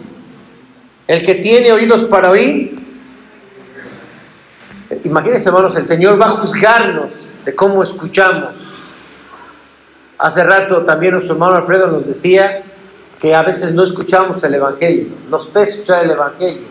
[1.08, 2.78] El que tiene oídos para oír,
[5.04, 8.84] imagínense hermanos, el Señor va a juzgarnos de cómo escuchamos.
[10.18, 12.62] Hace rato también nuestro hermano Alfredo nos decía
[13.22, 16.62] que a veces no escuchamos el Evangelio, nos pesa escuchar el Evangelio,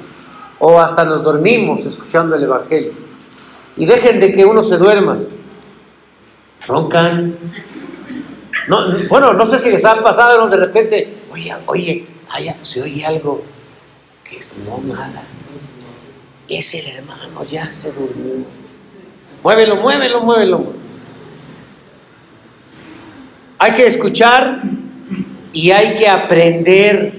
[0.60, 2.92] o hasta nos dormimos escuchando el Evangelio.
[3.78, 5.18] Y dejen de que uno se duerma.
[6.68, 7.38] Roncan.
[8.68, 12.06] No, bueno, no sé si les ha pasado de repente, oye, oye,
[12.60, 13.42] se oye algo
[14.26, 15.24] que es no nada.
[16.50, 18.46] Es el hermano, ya se durmió.
[19.42, 20.66] Muévelo, muévelo, muévelo.
[23.58, 24.62] Hay que escuchar
[25.54, 27.12] y hay que aprender.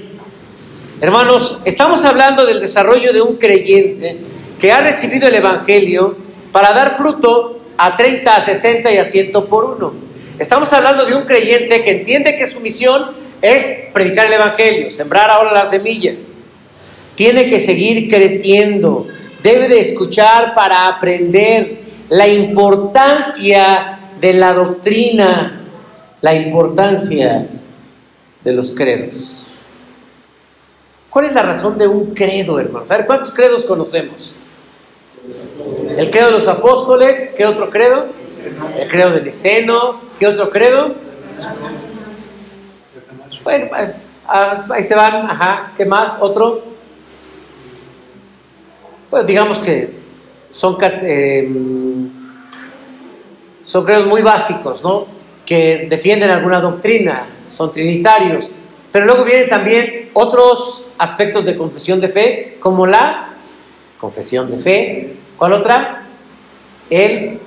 [1.01, 4.17] Hermanos, estamos hablando del desarrollo de un creyente
[4.59, 6.17] que ha recibido el Evangelio
[6.53, 9.95] para dar fruto a 30, a 60 y a 100 por uno.
[10.39, 15.31] Estamos hablando de un creyente que entiende que su misión es predicar el Evangelio, sembrar
[15.31, 16.15] ahora la semilla.
[17.17, 19.07] Tiene que seguir creciendo,
[19.43, 25.65] debe de escuchar para aprender la importancia de la doctrina,
[26.21, 27.49] la importancia
[28.45, 29.47] de los credos.
[31.11, 32.91] ¿Cuál es la razón de un credo, hermanos?
[32.91, 34.39] A ver, ¿cuántos credos conocemos?
[35.97, 38.07] El credo de los apóstoles, ¿qué otro credo?
[38.79, 40.95] El credo de Niceno, ¿qué otro credo?
[43.45, 43.67] Bueno,
[44.27, 46.17] ahí se van, ajá, ¿qué más?
[46.21, 46.63] ¿Otro?
[49.11, 49.93] Pues digamos que
[50.51, 51.49] son, eh,
[53.65, 55.07] son credos muy básicos, ¿no?
[55.45, 58.49] Que defienden alguna doctrina, son trinitarios,
[58.91, 63.35] pero luego vienen también otros aspectos de confesión de fe, como la
[63.99, 65.17] confesión de fe.
[65.37, 66.07] ¿Cuál otra?
[66.91, 67.39] El,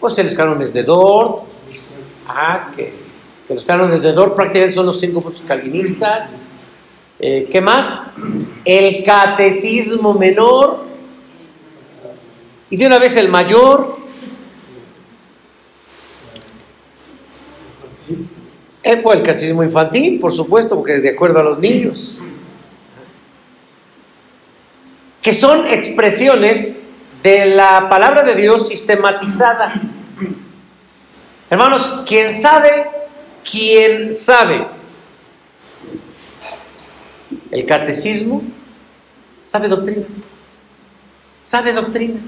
[0.00, 1.44] pues los cánones de Dort,
[2.28, 2.92] ah, que,
[3.46, 6.44] que, los cánones de Dort prácticamente son los cinco puntos calvinistas.
[7.18, 8.02] Eh, ¿Qué más?
[8.64, 10.84] El catecismo menor.
[12.70, 14.03] Y de una vez el mayor.
[18.86, 22.22] Eh, pues, el catecismo infantil, por supuesto, porque de acuerdo a los niños.
[25.22, 26.80] Que son expresiones
[27.22, 29.80] de la palabra de Dios sistematizada.
[31.48, 32.84] Hermanos, quien sabe,
[33.50, 34.66] quien sabe
[37.50, 38.42] el catecismo,
[39.46, 40.04] sabe doctrina.
[41.42, 42.20] Sabe doctrina.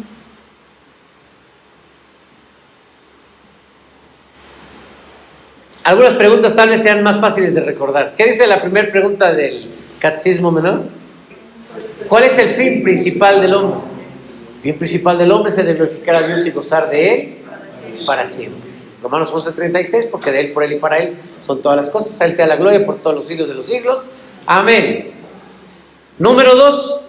[5.87, 8.17] Algunas preguntas tal vez sean más fáciles de recordar.
[8.17, 9.65] ¿Qué dice la primera pregunta del
[10.01, 10.83] catecismo menor?
[12.09, 13.79] ¿Cuál es el fin principal del hombre?
[14.57, 17.39] El fin principal del hombre es el de glorificar a Dios y gozar de Él
[18.05, 18.69] para siempre.
[19.01, 21.17] Romanos 11:36, porque de Él, por Él y para Él
[21.47, 22.21] son todas las cosas.
[22.21, 24.03] A Él sea la gloria por todos los siglos de los siglos.
[24.45, 25.13] Amén.
[26.19, 27.03] Número dos,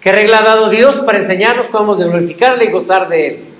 [0.00, 3.55] ¿qué regla ha dado Dios para enseñarnos cómo hemos de glorificarle y gozar de Él?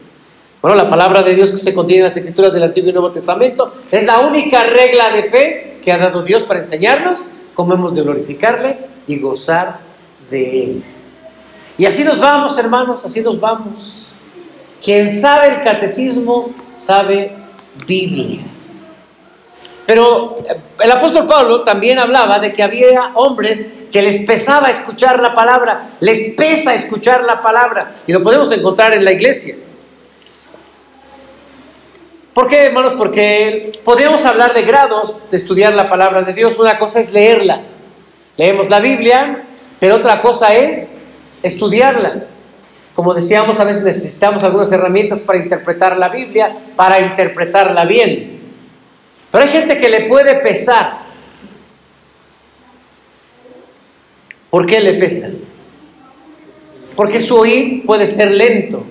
[0.67, 3.13] Bueno, la palabra de Dios que se contiene en las escrituras del Antiguo y Nuevo
[3.13, 7.95] Testamento es la única regla de fe que ha dado Dios para enseñarnos cómo hemos
[7.95, 9.79] de glorificarle y gozar
[10.29, 10.85] de Él.
[11.79, 14.13] Y así nos vamos, hermanos, así nos vamos.
[14.83, 17.37] Quien sabe el catecismo sabe
[17.87, 18.43] Biblia.
[19.87, 25.21] Pero eh, el apóstol Pablo también hablaba de que había hombres que les pesaba escuchar
[25.23, 29.55] la palabra, les pesa escuchar la palabra, y lo podemos encontrar en la iglesia.
[32.37, 32.93] ¿Por qué, hermanos?
[32.99, 36.59] Porque podemos hablar de grados de estudiar la palabra de Dios.
[36.59, 37.63] Una cosa es leerla.
[38.37, 39.45] Leemos la Biblia,
[39.81, 40.93] pero otra cosa es
[41.43, 42.27] estudiarla.
[42.95, 48.39] Como decíamos, a veces necesitamos algunas herramientas para interpretar la Biblia, para interpretarla bien.
[49.31, 51.07] Pero hay gente que le puede pesar.
[54.51, 55.31] ¿Por qué le pesa?
[56.97, 58.85] Porque su oír puede ser lento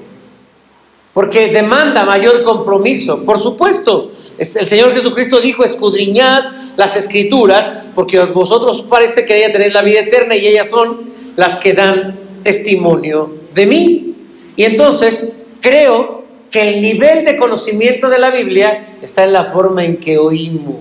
[1.16, 3.24] porque demanda mayor compromiso.
[3.24, 9.74] Por supuesto, el Señor Jesucristo dijo, escudriñad las escrituras, porque vosotros parece que ya tenéis
[9.74, 14.16] la vida eterna y ellas son las que dan testimonio de mí.
[14.58, 19.86] Y entonces creo que el nivel de conocimiento de la Biblia está en la forma
[19.86, 20.76] en que oímos.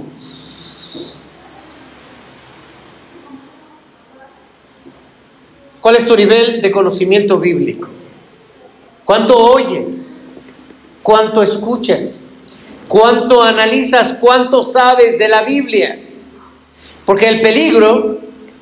[5.80, 7.87] ¿Cuál es tu nivel de conocimiento bíblico?
[9.05, 10.14] ¿Cuánto oyes?
[11.05, 12.25] Cuánto escuchas,
[12.89, 16.01] cuánto analizas, cuánto sabes de la Biblia.
[17.05, 18.19] Porque el peligro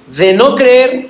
[0.08, 1.08] de no creer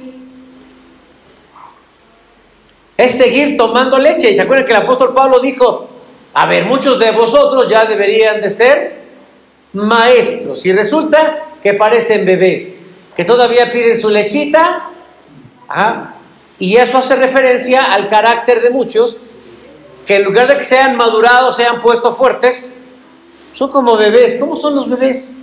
[2.97, 4.37] es seguir tomando leche.
[4.37, 5.89] ¿Se acuerdan que el apóstol Pablo dijo,
[6.35, 9.03] a ver, muchos de vosotros ya deberían de ser
[9.73, 10.67] maestros.
[10.67, 12.81] Y resulta que parecen bebés,
[13.17, 14.91] que todavía piden su lechita.
[16.59, 19.17] y eso hace referencia al carácter de muchos
[20.07, 22.77] que en lugar de que sean madurados, sean puestos fuertes,
[23.53, 24.37] son como bebés.
[24.37, 25.35] ¿Cómo son los bebés?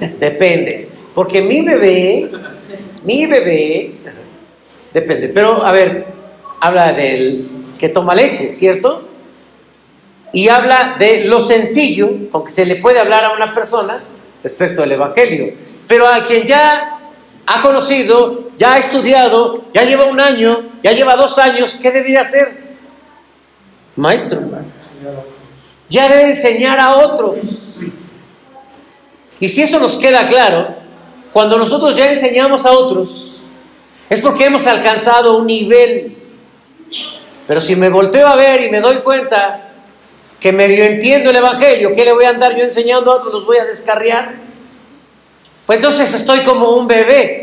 [0.18, 0.88] Depende.
[1.14, 2.30] Porque mi bebé,
[3.04, 3.92] mi bebé,
[4.92, 5.28] depende.
[5.28, 6.06] Pero, a ver,
[6.60, 7.46] habla del
[7.78, 9.08] que toma leche, ¿cierto?
[10.32, 14.00] Y habla de lo sencillo con que se le puede hablar a una persona
[14.42, 15.54] respecto al Evangelio.
[15.88, 16.99] Pero a quien ya
[17.52, 22.20] ha conocido, ya ha estudiado, ya lleva un año, ya lleva dos años, ¿qué debería
[22.20, 22.76] hacer?
[23.96, 24.40] Maestro.
[25.88, 27.40] Ya debe enseñar a otros.
[29.40, 30.76] Y si eso nos queda claro,
[31.32, 33.38] cuando nosotros ya enseñamos a otros,
[34.08, 36.16] es porque hemos alcanzado un nivel.
[37.48, 39.72] Pero si me volteo a ver y me doy cuenta
[40.38, 43.34] que medio entiendo el Evangelio, ¿qué le voy a andar yo enseñando a otros?
[43.34, 44.36] ¿Los voy a descarriar?
[45.66, 47.39] Pues entonces estoy como un bebé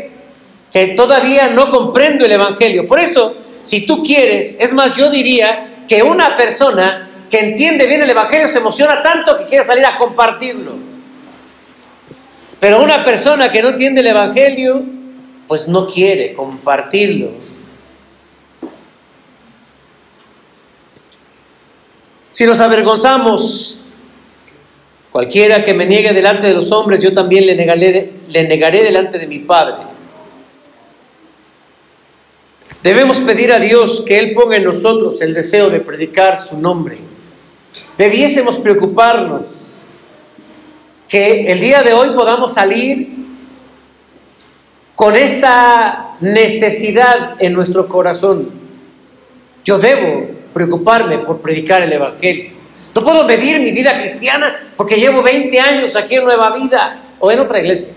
[0.72, 2.86] que todavía no comprendo el Evangelio.
[2.86, 8.02] Por eso, si tú quieres, es más, yo diría que una persona que entiende bien
[8.02, 10.76] el Evangelio se emociona tanto que quiere salir a compartirlo.
[12.60, 14.82] Pero una persona que no entiende el Evangelio,
[15.46, 17.30] pues no quiere compartirlo.
[22.32, 23.78] Si nos avergonzamos
[25.18, 29.18] Cualquiera que me niegue delante de los hombres, yo también le negaré, le negaré delante
[29.18, 29.87] de mi Padre.
[32.82, 36.98] Debemos pedir a Dios que Él ponga en nosotros el deseo de predicar su nombre.
[37.96, 39.82] Debiésemos preocuparnos
[41.08, 43.16] que el día de hoy podamos salir
[44.94, 48.50] con esta necesidad en nuestro corazón.
[49.64, 52.50] Yo debo preocuparme por predicar el Evangelio.
[52.94, 57.02] No puedo medir mi vida cristiana porque llevo 20 años aquí en Nueva Vida.
[57.20, 57.90] o en otra iglesia.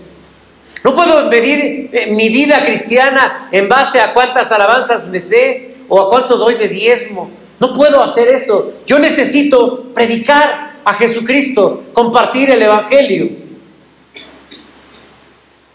[0.84, 6.00] No puedo medir eh, mi vida cristiana en base a cuántas alabanzas me sé o
[6.00, 7.30] a cuánto doy de diezmo.
[7.60, 8.72] No puedo hacer eso.
[8.86, 13.30] Yo necesito predicar a Jesucristo, compartir el Evangelio.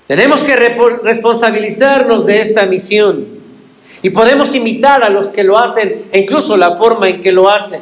[0.06, 3.28] Tenemos que responsabilizarnos de esta misión
[4.02, 7.50] y podemos imitar a los que lo hacen e incluso la forma en que lo
[7.50, 7.82] hacen.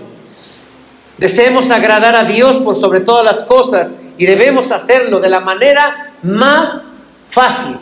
[1.18, 6.14] Deseemos agradar a Dios por sobre todas las cosas y debemos hacerlo de la manera
[6.24, 6.82] más
[7.30, 7.78] fácil.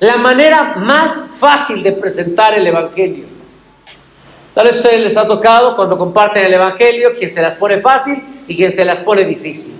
[0.00, 3.26] La manera más fácil de presentar el Evangelio.
[4.54, 7.80] Tal vez a ustedes les ha tocado cuando comparten el Evangelio, quien se las pone
[7.80, 9.74] fácil y quien se las pone difícil.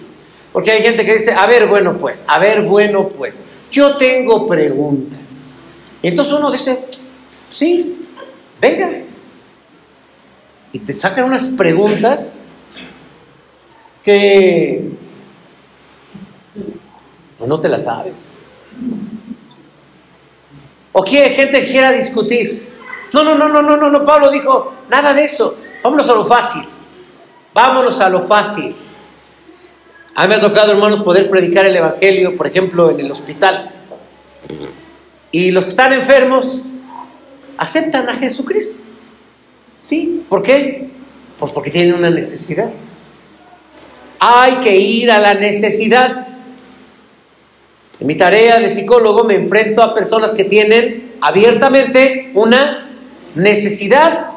[0.52, 4.46] Porque hay gente que dice, a ver, bueno, pues, a ver, bueno, pues, yo tengo
[4.46, 5.60] preguntas.
[6.02, 6.78] Y entonces uno dice,
[7.50, 8.06] sí,
[8.60, 8.90] venga.
[10.72, 12.48] Y te sacan unas preguntas
[14.02, 14.90] que
[17.38, 18.36] pues no te las sabes.
[20.92, 22.68] O quiere gente que quiera discutir.
[23.12, 24.04] No, no, no, no, no, no, no.
[24.04, 25.56] Pablo dijo, nada de eso.
[25.82, 26.64] Vámonos a lo fácil.
[27.54, 28.74] Vámonos a lo fácil.
[30.14, 33.70] A mí me ha tocado, hermanos, poder predicar el Evangelio, por ejemplo, en el hospital.
[35.30, 36.64] Y los que están enfermos
[37.56, 38.82] aceptan a Jesucristo.
[39.78, 40.24] ¿Sí?
[40.28, 40.90] ¿Por qué?
[41.38, 42.70] Pues porque tienen una necesidad.
[44.18, 46.27] Hay que ir a la necesidad.
[48.00, 52.90] En mi tarea de psicólogo me enfrento a personas que tienen abiertamente una
[53.34, 54.28] necesidad.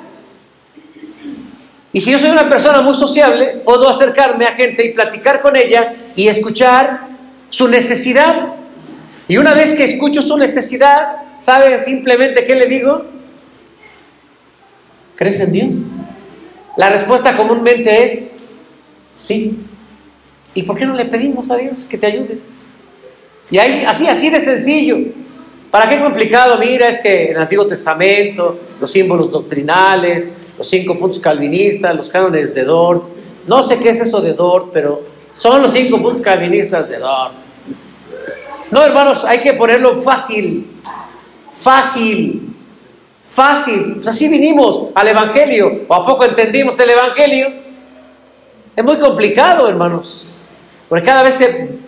[1.93, 5.55] Y si yo soy una persona muy sociable, puedo acercarme a gente y platicar con
[5.55, 7.01] ella y escuchar
[7.49, 8.53] su necesidad.
[9.27, 13.05] Y una vez que escucho su necesidad, ¿sabe simplemente qué le digo?
[15.15, 15.75] ¿Crees en Dios?
[16.77, 18.35] La respuesta comúnmente es
[19.13, 19.59] sí.
[20.55, 22.39] ¿Y por qué no le pedimos a Dios que te ayude?
[23.51, 24.97] Y ahí, así, así de sencillo.
[25.69, 26.57] ¿Para qué complicado?
[26.57, 32.55] Mira, es que el Antiguo Testamento, los símbolos doctrinales, los cinco puntos calvinistas, los cánones
[32.55, 33.03] de Dort,
[33.47, 35.01] no sé qué es eso de Dort, pero
[35.33, 37.33] son los cinco puntos calvinistas de Dort.
[38.71, 40.65] No, hermanos, hay que ponerlo fácil,
[41.53, 42.53] fácil,
[43.29, 43.95] fácil.
[43.95, 47.51] Pues así vinimos al Evangelio, o a poco entendimos el Evangelio.
[48.75, 50.30] Es muy complicado, hermanos.
[50.91, 51.39] Porque cada vez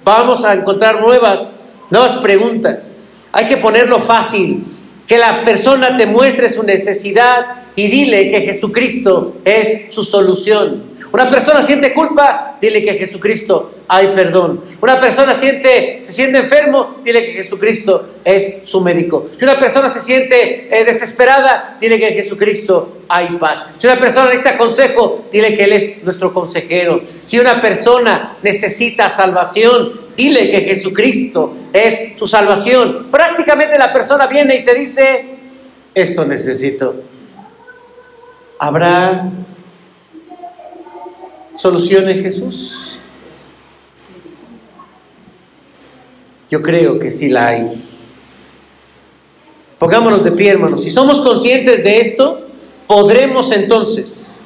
[0.06, 1.52] vamos a encontrar nuevas,
[1.90, 2.94] nuevas preguntas.
[3.34, 4.64] Hay que ponerlo fácil,
[5.06, 10.93] que la persona te muestre su necesidad y dile que Jesucristo es su solución.
[11.12, 14.62] Una persona siente culpa, dile que Jesucristo hay perdón.
[14.82, 19.28] Una persona siente, se siente enfermo, dile que Jesucristo es su médico.
[19.38, 23.76] Si una persona se siente eh, desesperada, dile que Jesucristo hay paz.
[23.78, 27.02] Si una persona necesita consejo, dile que Él es nuestro consejero.
[27.26, 33.08] Si una persona necesita salvación, dile que Jesucristo es su salvación.
[33.12, 35.26] Prácticamente la persona viene y te dice,
[35.94, 36.96] esto necesito.
[38.60, 39.30] ¿Habrá
[41.54, 42.98] solución en Jesús?
[46.50, 47.84] Yo creo que sí la hay.
[49.80, 50.84] Pongámonos de pie, hermanos.
[50.84, 52.48] Si somos conscientes de esto,
[52.88, 54.44] podremos entonces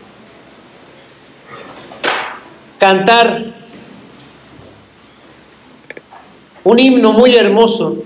[2.79, 3.53] cantar
[6.63, 8.03] un himno muy hermoso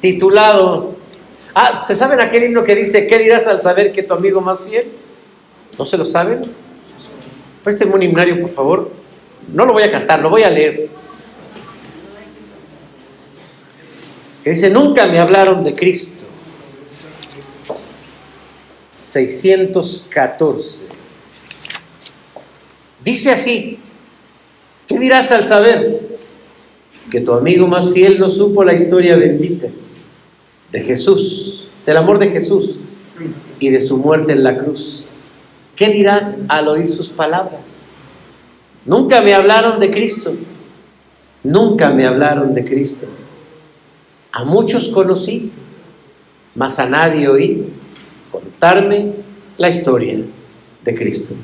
[0.00, 0.94] titulado,
[1.54, 4.60] ah, ¿se saben aquel himno que dice, ¿qué dirás al saber que tu amigo más
[4.60, 4.90] fiel?
[5.78, 6.40] ¿No se lo saben?
[7.68, 8.90] Présteme un himnario, por favor.
[9.52, 10.88] No lo voy a cantar, lo voy a leer.
[14.42, 16.24] Que dice, nunca me hablaron de Cristo.
[18.96, 20.86] 614.
[23.04, 23.78] Dice así,
[24.86, 26.08] ¿qué dirás al saber
[27.10, 29.68] que tu amigo más fiel no supo la historia bendita
[30.72, 32.80] de Jesús, del amor de Jesús
[33.58, 35.07] y de su muerte en la cruz?
[35.78, 37.90] ¿Qué dirás al oír sus palabras?
[38.84, 40.34] Nunca me hablaron de Cristo,
[41.44, 43.06] nunca me hablaron de Cristo.
[44.32, 45.52] A muchos conocí,
[46.56, 47.68] mas a nadie oí
[48.28, 49.12] contarme
[49.56, 50.18] la historia
[50.84, 51.36] de Cristo.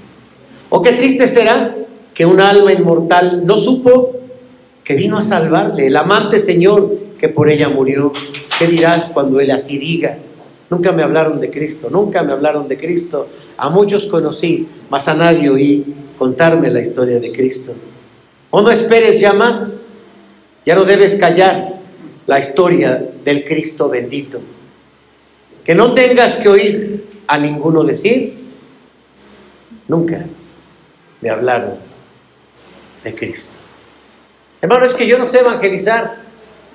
[0.68, 1.72] O qué triste será
[2.12, 4.16] que un alma inmortal no supo
[4.82, 8.12] que vino a salvarle, el amante Señor que por ella murió.
[8.58, 10.18] ¿Qué dirás cuando Él así diga?
[10.74, 13.28] Nunca me hablaron de Cristo, nunca me hablaron de Cristo.
[13.56, 15.84] A muchos conocí, mas a nadie oí
[16.18, 17.72] contarme la historia de Cristo.
[18.50, 19.92] O no esperes ya más,
[20.66, 21.74] ya no debes callar
[22.26, 24.40] la historia del Cristo bendito.
[25.62, 28.34] Que no tengas que oír a ninguno decir,
[29.86, 30.26] nunca
[31.20, 31.74] me hablaron
[33.04, 33.54] de Cristo.
[34.60, 36.16] Hermano, es que yo no sé evangelizar.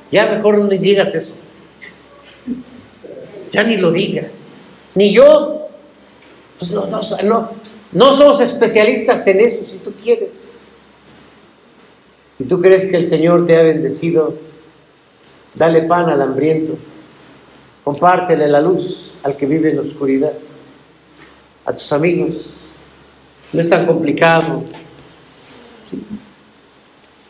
[0.09, 1.35] Ya mejor no digas eso.
[3.49, 4.59] Ya ni lo digas.
[4.95, 5.67] Ni yo.
[6.57, 7.49] Pues no, no, no,
[7.91, 10.51] no somos especialistas en eso, si tú quieres.
[12.37, 14.35] Si tú crees que el Señor te ha bendecido,
[15.55, 16.77] dale pan al hambriento.
[17.83, 20.33] Compártele la luz al que vive en la oscuridad.
[21.65, 22.57] A tus amigos.
[23.51, 24.63] No es tan complicado.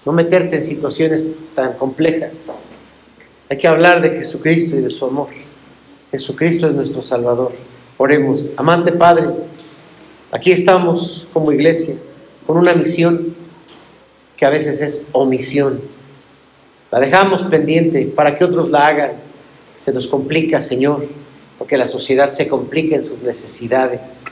[0.05, 2.51] No meterte en situaciones tan complejas.
[3.49, 5.29] Hay que hablar de Jesucristo y de su amor.
[6.11, 7.51] Jesucristo es nuestro Salvador.
[7.97, 8.47] Oremos.
[8.57, 9.27] Amante Padre,
[10.31, 11.95] aquí estamos como iglesia
[12.47, 13.35] con una misión
[14.35, 15.81] que a veces es omisión.
[16.91, 19.11] La dejamos pendiente para que otros la hagan.
[19.77, 21.05] Se nos complica, Señor,
[21.59, 24.23] porque la sociedad se complica en sus necesidades.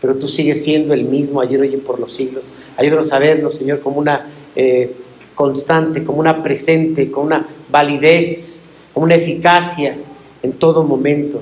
[0.00, 2.52] Pero tú sigues siendo el mismo ayer, hoy y por los siglos.
[2.76, 4.94] Ayúdanos a verlo, Señor, como una eh,
[5.34, 9.96] constante, como una presente, con una validez, como una eficacia
[10.44, 11.40] en todo momento.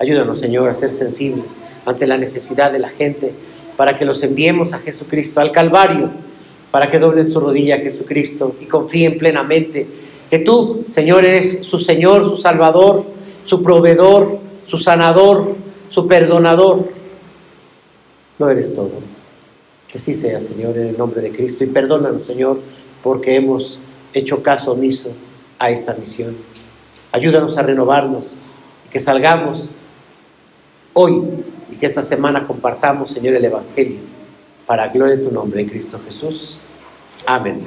[0.00, 3.32] Ayúdanos, Señor, a ser sensibles ante la necesidad de la gente,
[3.76, 6.10] para que los enviemos a Jesucristo, al Calvario,
[6.72, 9.86] para que doblen su rodilla a Jesucristo y confíen plenamente
[10.28, 13.06] que tú, Señor, eres su Señor, su Salvador,
[13.44, 15.54] su proveedor, su sanador,
[15.88, 16.88] su perdonador.
[18.40, 18.90] No eres todo.
[19.86, 21.62] Que sí sea, Señor, en el nombre de Cristo.
[21.62, 22.60] Y perdónanos, Señor,
[23.04, 23.78] porque hemos
[24.12, 25.10] hecho caso omiso
[25.60, 26.55] a esta misión.
[27.16, 28.36] Ayúdanos a renovarnos
[28.84, 29.74] y que salgamos
[30.92, 31.22] hoy
[31.70, 34.00] y que esta semana compartamos, Señor, el Evangelio
[34.66, 36.60] para gloria de tu nombre en Cristo Jesús.
[37.26, 37.62] Amén.